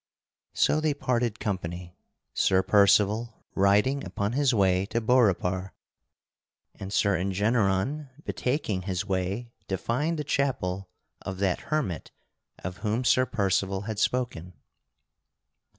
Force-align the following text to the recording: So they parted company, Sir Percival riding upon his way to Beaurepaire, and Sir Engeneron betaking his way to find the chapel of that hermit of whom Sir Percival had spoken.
So 0.55 0.79
they 0.81 0.95
parted 0.95 1.39
company, 1.39 1.95
Sir 2.33 2.63
Percival 2.63 3.45
riding 3.53 4.03
upon 4.03 4.31
his 4.31 4.51
way 4.51 4.87
to 4.87 4.99
Beaurepaire, 4.99 5.75
and 6.73 6.91
Sir 6.91 7.15
Engeneron 7.15 8.09
betaking 8.23 8.81
his 8.85 9.05
way 9.05 9.51
to 9.67 9.77
find 9.77 10.17
the 10.17 10.23
chapel 10.23 10.89
of 11.21 11.37
that 11.37 11.59
hermit 11.69 12.09
of 12.63 12.77
whom 12.77 13.03
Sir 13.03 13.27
Percival 13.27 13.81
had 13.81 13.99
spoken. 13.99 14.53